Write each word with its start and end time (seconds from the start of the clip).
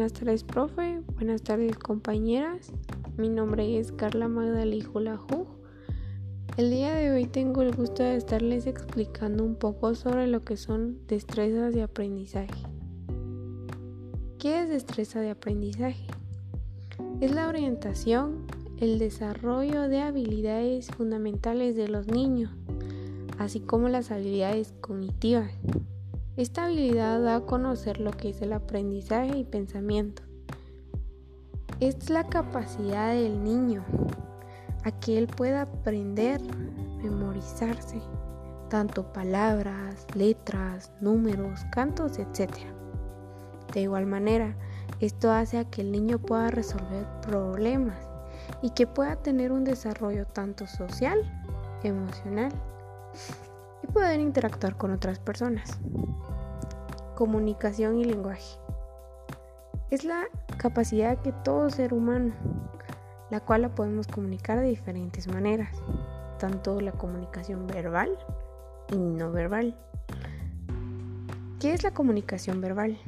Buenas 0.00 0.18
tardes, 0.18 0.44
profe. 0.44 1.02
Buenas 1.16 1.42
tardes, 1.42 1.76
compañeras. 1.76 2.72
Mi 3.18 3.28
nombre 3.28 3.78
es 3.78 3.92
Carla 3.92 4.28
Magdalí 4.28 4.80
Julaju. 4.80 5.46
El 6.56 6.70
día 6.70 6.94
de 6.94 7.10
hoy 7.10 7.26
tengo 7.26 7.60
el 7.60 7.76
gusto 7.76 8.02
de 8.02 8.16
estarles 8.16 8.66
explicando 8.66 9.44
un 9.44 9.56
poco 9.56 9.94
sobre 9.94 10.26
lo 10.26 10.42
que 10.42 10.56
son 10.56 11.06
destrezas 11.06 11.74
de 11.74 11.82
aprendizaje. 11.82 12.62
¿Qué 14.38 14.62
es 14.62 14.70
destreza 14.70 15.20
de 15.20 15.28
aprendizaje? 15.28 16.06
Es 17.20 17.30
la 17.30 17.46
orientación, 17.46 18.46
el 18.78 18.98
desarrollo 18.98 19.86
de 19.90 20.00
habilidades 20.00 20.86
fundamentales 20.86 21.76
de 21.76 21.88
los 21.88 22.06
niños, 22.06 22.50
así 23.36 23.60
como 23.60 23.90
las 23.90 24.10
habilidades 24.10 24.72
cognitivas. 24.80 25.52
Esta 26.40 26.64
habilidad 26.64 27.20
da 27.20 27.36
a 27.36 27.40
conocer 27.42 28.00
lo 28.00 28.12
que 28.12 28.30
es 28.30 28.40
el 28.40 28.54
aprendizaje 28.54 29.36
y 29.36 29.44
pensamiento. 29.44 30.22
Es 31.80 32.08
la 32.08 32.28
capacidad 32.28 33.12
del 33.12 33.44
niño 33.44 33.84
a 34.84 34.90
que 34.90 35.18
él 35.18 35.26
pueda 35.26 35.60
aprender, 35.60 36.40
memorizarse, 37.02 38.00
tanto 38.70 39.12
palabras, 39.12 40.06
letras, 40.14 40.90
números, 41.02 41.60
cantos, 41.72 42.18
etc. 42.18 42.48
De 43.74 43.82
igual 43.82 44.06
manera, 44.06 44.56
esto 44.98 45.30
hace 45.30 45.58
a 45.58 45.68
que 45.68 45.82
el 45.82 45.92
niño 45.92 46.18
pueda 46.20 46.48
resolver 46.48 47.06
problemas 47.20 47.98
y 48.62 48.70
que 48.70 48.86
pueda 48.86 49.16
tener 49.16 49.52
un 49.52 49.64
desarrollo 49.64 50.24
tanto 50.24 50.66
social, 50.66 51.20
emocional 51.82 52.50
y 53.82 53.86
poder 53.88 54.20
interactuar 54.20 54.76
con 54.76 54.92
otras 54.92 55.18
personas. 55.18 55.78
Comunicación 57.14 57.98
y 57.98 58.04
lenguaje. 58.04 58.58
Es 59.90 60.04
la 60.04 60.24
capacidad 60.58 61.20
que 61.20 61.32
todo 61.32 61.70
ser 61.70 61.92
humano, 61.92 62.32
la 63.30 63.40
cual 63.40 63.62
la 63.62 63.74
podemos 63.74 64.06
comunicar 64.06 64.60
de 64.60 64.68
diferentes 64.68 65.26
maneras, 65.26 65.76
tanto 66.38 66.80
la 66.80 66.92
comunicación 66.92 67.66
verbal 67.66 68.10
y 68.92 68.96
no 68.96 69.32
verbal. 69.32 69.76
¿Qué 71.58 71.74
es 71.74 71.82
la 71.82 71.92
comunicación 71.92 72.60
verbal? 72.60 72.98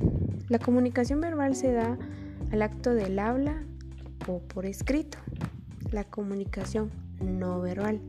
La 0.48 0.58
comunicación 0.58 1.20
verbal 1.20 1.54
se 1.54 1.72
da 1.72 1.96
al 2.50 2.62
acto 2.62 2.94
del 2.94 3.18
habla 3.18 3.62
o 4.28 4.40
por 4.40 4.66
escrito. 4.66 5.18
La 5.90 6.04
comunicación 6.04 6.90
no 7.20 7.60
verbal 7.60 8.00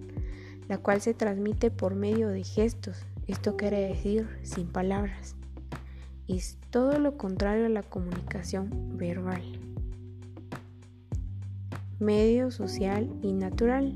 la 0.68 0.78
cual 0.78 1.02
se 1.02 1.14
transmite 1.14 1.72
por 1.72 1.96
medio 1.96 2.30
de 2.30 2.44
gestos. 2.44 3.06
Esto 3.28 3.58
quiere 3.58 3.88
decir 3.88 4.28
sin 4.44 4.68
palabras. 4.68 5.36
Es 6.28 6.58
todo 6.70 7.00
lo 7.00 7.18
contrario 7.18 7.66
a 7.66 7.70
la 7.70 7.84
comunicación 7.84 8.98
verbal. 8.98 9.44
Medio 12.00 12.52
social 12.52 13.10
y 13.22 13.34
natural. 13.34 13.94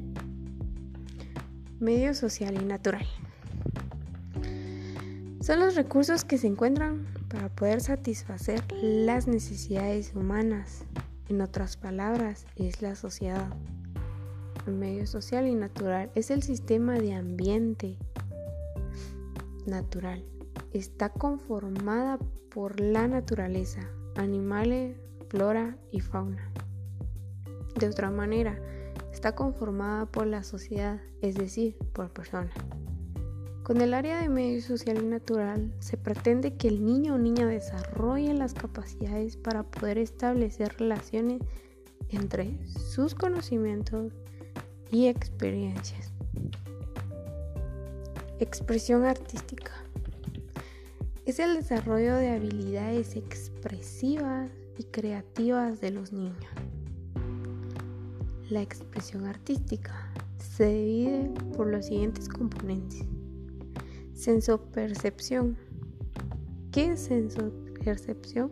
Medio 1.79 2.13
social 2.13 2.55
y 2.61 2.65
natural. 2.65 3.05
Son 5.41 5.59
los 5.59 5.75
recursos 5.75 6.25
que 6.25 6.37
se 6.37 6.47
encuentran 6.47 7.07
para 7.29 7.49
poder 7.49 7.81
satisfacer 7.81 8.61
las 8.81 9.27
necesidades 9.27 10.13
humanas. 10.13 10.83
En 11.29 11.41
otras 11.41 11.77
palabras, 11.77 12.45
es 12.55 12.81
la 12.81 12.95
sociedad 12.95 13.49
medio 14.71 15.05
social 15.05 15.47
y 15.47 15.55
natural 15.55 16.11
es 16.15 16.31
el 16.31 16.43
sistema 16.43 16.99
de 16.99 17.13
ambiente 17.13 17.97
natural. 19.65 20.23
Está 20.73 21.09
conformada 21.09 22.19
por 22.49 22.79
la 22.79 23.07
naturaleza, 23.07 23.81
animales, 24.15 24.97
flora 25.29 25.77
y 25.91 25.99
fauna. 25.99 26.51
De 27.79 27.87
otra 27.87 28.09
manera, 28.09 28.59
está 29.11 29.35
conformada 29.35 30.05
por 30.05 30.27
la 30.27 30.43
sociedad, 30.43 30.99
es 31.21 31.35
decir, 31.35 31.75
por 31.93 32.11
personas. 32.11 32.53
Con 33.63 33.81
el 33.81 33.93
área 33.93 34.21
de 34.21 34.29
medio 34.29 34.61
social 34.61 35.03
y 35.03 35.05
natural 35.05 35.73
se 35.79 35.97
pretende 35.97 36.55
que 36.55 36.69
el 36.69 36.85
niño 36.85 37.15
o 37.15 37.17
niña 37.17 37.45
desarrolle 37.45 38.33
las 38.33 38.53
capacidades 38.53 39.35
para 39.35 39.63
poder 39.63 39.97
establecer 39.97 40.77
relaciones 40.79 41.41
entre 42.09 42.57
sus 42.67 43.13
conocimientos, 43.13 44.13
y 44.91 45.07
experiencias. 45.07 46.11
Expresión 48.39 49.03
artística. 49.05 49.71
Es 51.25 51.39
el 51.39 51.55
desarrollo 51.55 52.15
de 52.15 52.29
habilidades 52.29 53.15
expresivas 53.15 54.49
y 54.77 54.83
creativas 54.83 55.81
de 55.81 55.91
los 55.91 56.13
niños. 56.13 56.37
La 58.49 58.61
expresión 58.61 59.25
artística 59.25 60.13
se 60.37 60.67
divide 60.67 61.31
por 61.55 61.67
los 61.67 61.87
siguientes 61.87 62.29
componentes. 62.29 63.03
Sensopercepción. 64.13 65.57
¿Qué 66.71 66.91
es 66.91 67.01
sensopercepción? 67.01 68.51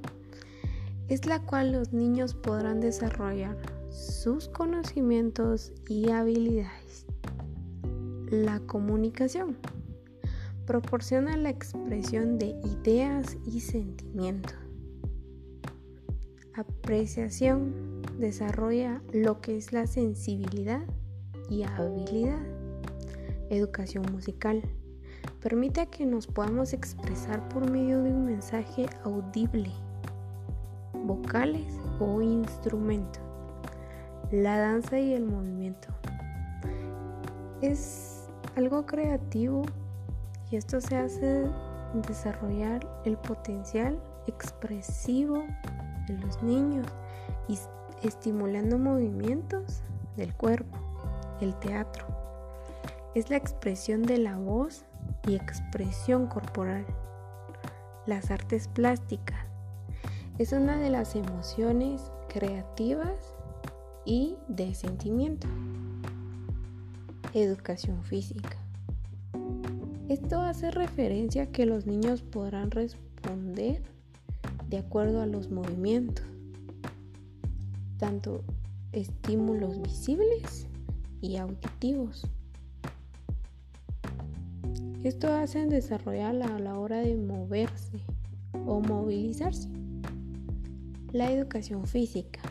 Es 1.07 1.25
la 1.25 1.39
cual 1.41 1.71
los 1.71 1.93
niños 1.93 2.33
podrán 2.33 2.81
desarrollar 2.81 3.74
sus 3.95 4.49
conocimientos 4.49 5.71
y 5.87 6.09
habilidades. 6.09 7.05
La 8.29 8.59
comunicación 8.59 9.55
proporciona 10.65 11.37
la 11.37 11.49
expresión 11.49 12.37
de 12.37 12.59
ideas 12.63 13.37
y 13.45 13.61
sentimientos. 13.61 14.55
Apreciación 16.53 18.01
desarrolla 18.19 19.01
lo 19.13 19.39
que 19.39 19.57
es 19.57 19.71
la 19.71 19.87
sensibilidad 19.87 20.83
y 21.49 21.63
habilidad. 21.63 22.41
Educación 23.49 24.05
musical 24.11 24.61
permite 25.41 25.87
que 25.87 26.05
nos 26.05 26.27
podamos 26.27 26.73
expresar 26.73 27.47
por 27.49 27.69
medio 27.69 28.01
de 28.01 28.11
un 28.11 28.25
mensaje 28.25 28.87
audible, 29.03 29.71
vocales 31.05 31.65
o 31.99 32.21
instrumentos 32.21 33.24
la 34.31 34.57
danza 34.57 34.99
y 34.99 35.13
el 35.13 35.25
movimiento. 35.25 35.89
Es 37.61 38.27
algo 38.55 38.85
creativo 38.85 39.63
y 40.49 40.55
esto 40.55 40.81
se 40.81 40.97
hace 40.97 41.45
desarrollar 42.07 42.85
el 43.05 43.17
potencial 43.17 43.99
expresivo 44.27 45.43
de 46.07 46.17
los 46.17 46.41
niños 46.43 46.87
y 47.47 47.57
estimulando 48.05 48.77
movimientos 48.77 49.81
del 50.17 50.33
cuerpo. 50.33 50.77
El 51.41 51.55
teatro 51.59 52.05
es 53.13 53.29
la 53.29 53.37
expresión 53.37 54.03
de 54.03 54.17
la 54.17 54.37
voz 54.37 54.85
y 55.27 55.35
expresión 55.35 56.27
corporal. 56.27 56.85
Las 58.05 58.31
artes 58.31 58.67
plásticas 58.67 59.39
es 60.37 60.51
una 60.51 60.77
de 60.77 60.89
las 60.89 61.15
emociones 61.15 62.11
creativas 62.27 63.34
y 64.05 64.35
de 64.47 64.73
sentimiento. 64.75 65.47
Educación 67.33 68.03
física. 68.03 68.57
Esto 70.07 70.39
hace 70.39 70.69
referencia 70.71 71.43
a 71.43 71.47
que 71.47 71.65
los 71.65 71.87
niños 71.87 72.21
podrán 72.21 72.71
responder 72.71 73.81
de 74.69 74.77
acuerdo 74.77 75.21
a 75.21 75.25
los 75.25 75.49
movimientos, 75.49 76.25
tanto 77.97 78.43
estímulos 78.91 79.81
visibles 79.81 80.67
y 81.21 81.37
auditivos. 81.37 82.27
Esto 85.03 85.33
hace 85.33 85.65
desarrollar 85.65 86.41
a 86.41 86.59
la 86.59 86.79
hora 86.79 86.97
de 86.99 87.15
moverse 87.15 87.99
o 88.65 88.79
movilizarse. 88.79 89.69
La 91.11 91.31
educación 91.31 91.85
física 91.85 92.41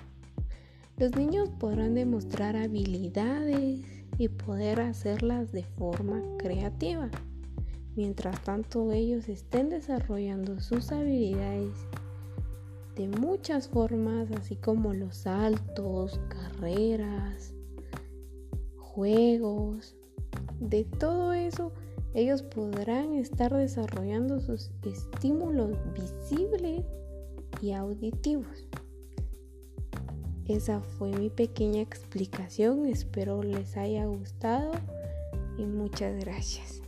los 0.96 1.16
niños 1.16 1.50
podrán 1.58 1.94
demostrar 1.94 2.56
habilidades 2.56 3.80
y 4.16 4.28
poder 4.28 4.80
hacerlas 4.80 5.50
de 5.52 5.64
forma 5.64 6.22
creativa. 6.38 7.10
Mientras 7.96 8.42
tanto 8.42 8.92
ellos 8.92 9.28
estén 9.28 9.68
desarrollando 9.70 10.60
sus 10.60 10.92
habilidades 10.92 11.74
de 12.96 13.08
muchas 13.08 13.68
formas, 13.68 14.30
así 14.32 14.54
como 14.56 14.94
los 14.94 15.16
saltos, 15.16 16.20
carreras, 16.28 17.52
juegos, 18.76 19.96
de 20.60 20.84
todo 20.84 21.32
eso, 21.32 21.72
ellos 22.14 22.42
podrán 22.42 23.14
estar 23.14 23.52
desarrollando 23.52 24.40
sus 24.40 24.70
estímulos 24.84 25.76
visibles 25.94 26.84
y 27.60 27.72
auditivos. 27.72 28.68
Esa 30.48 30.80
fue 30.80 31.08
mi 31.08 31.30
pequeña 31.30 31.80
explicación, 31.80 32.84
espero 32.86 33.42
les 33.42 33.78
haya 33.78 34.04
gustado 34.04 34.72
y 35.56 35.64
muchas 35.64 36.16
gracias. 36.22 36.82